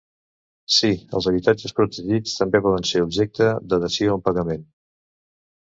[0.75, 4.67] Sí, els habitatges protegits també poden ser objecte de dació en pagament.